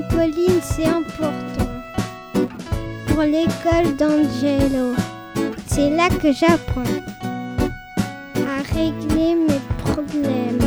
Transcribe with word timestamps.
trampoline, 0.00 0.60
c'est 0.62 0.86
important. 0.86 1.66
Pour 3.08 3.22
l'école 3.22 3.96
d'Angelo, 3.96 4.94
c'est 5.66 5.90
là 5.90 6.08
que 6.08 6.32
j'apprends 6.32 6.82
à 8.36 8.62
régler 8.74 9.34
mes 9.34 9.60
problèmes. 9.78 10.58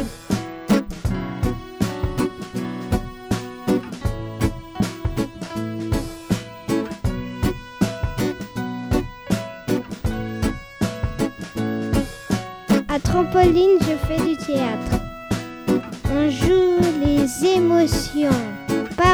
À 12.90 13.00
trampoline, 13.00 13.78
je 13.82 13.96
fais 14.08 14.22
du 14.22 14.38
théâtre. 14.38 15.02
On 16.16 16.30
joue 16.30 16.78
les 17.04 17.46
émotions. 17.46 18.63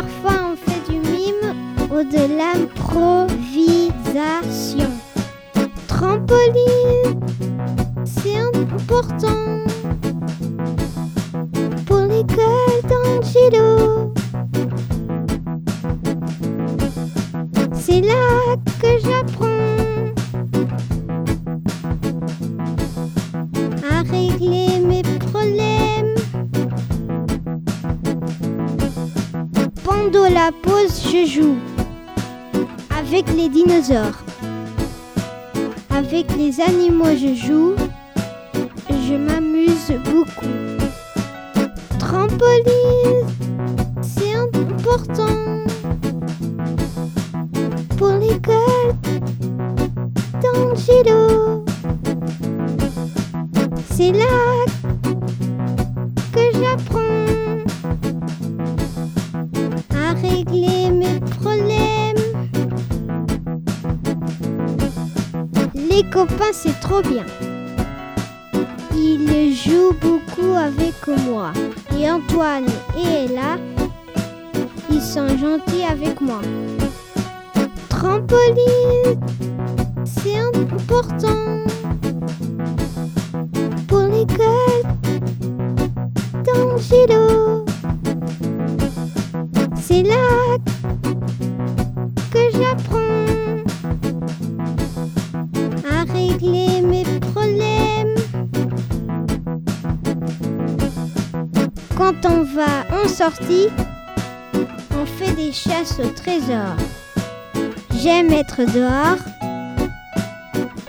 Parfois, 0.01 0.39
on 0.51 0.55
fait 0.55 0.81
du 0.89 0.97
mime 0.97 1.47
ou 1.91 1.97
de 2.03 2.23
l'improvisation. 2.37 4.91
Trampoline, 5.89 7.19
c'est 8.05 8.39
important 8.39 9.59
pour 11.85 11.97
l'école 11.97 12.81
d'Angelo. 12.87 14.13
C'est 17.73 17.99
là 17.99 18.55
que 18.81 18.91
j'apprends 19.03 19.48
La 30.31 30.51
pause, 30.51 31.03
je 31.11 31.25
joue 31.25 31.57
avec 32.97 33.25
les 33.35 33.49
dinosaures. 33.49 34.23
Avec 35.89 36.27
les 36.37 36.61
animaux, 36.61 37.15
je 37.15 37.33
joue. 37.35 37.75
Je 38.89 39.15
m'amuse 39.15 39.91
beaucoup. 40.05 40.45
Trampoline, 41.99 43.27
c'est 44.01 44.33
important 44.35 45.63
pour 47.97 48.11
l'école 48.11 48.95
d'Angelo. 50.41 51.63
C'est 53.91 54.11
là 54.11 54.78
Les 66.01 66.05
copains, 66.05 66.53
c'est 66.53 66.79
trop 66.79 67.01
bien. 67.01 67.25
Ils 68.95 69.53
jouent 69.53 69.93
beaucoup 69.99 70.53
avec 70.55 70.95
moi. 71.25 71.51
Et 71.97 72.09
Antoine 72.09 72.67
et 72.97 73.25
Ella, 73.25 73.57
ils 74.89 75.01
sont 75.01 75.27
gentils 75.27 75.83
avec 75.83 76.21
moi. 76.21 76.39
Trampoline, 77.89 79.19
c'est 80.05 80.39
important 80.39 81.65
pour 83.89 84.03
l'école 84.03 84.85
d'Angelo. 86.45 87.65
C'est 89.75 90.03
là 90.03 90.55
que 92.31 92.39
j'apprends 92.53 93.08
Quand 102.09 102.31
on 102.31 102.41
va 102.41 102.87
en 103.03 103.07
sortie, 103.07 103.67
on 104.99 105.05
fait 105.05 105.31
des 105.33 105.51
chasses 105.51 105.99
au 105.99 106.09
trésor. 106.09 106.75
J'aime 108.01 108.31
être 108.31 108.65
dehors, 108.73 109.19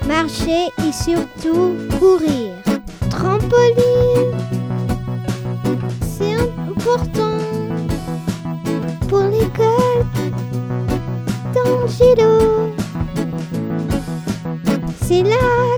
marcher 0.07 0.69
et 0.79 0.93
surtout 0.93 1.77
courir. 1.99 2.55
Trampoline, 3.11 4.35
c'est 6.01 6.37
important 6.37 7.37
pour 9.07 9.25
l'école 9.25 10.07
d'Angelo. 11.53 12.73
C'est 15.03 15.23
là 15.25 15.77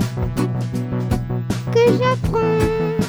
que 1.73 1.81
j'apprends 1.99 3.02